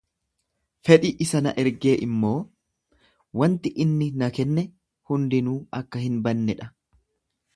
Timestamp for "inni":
3.87-4.07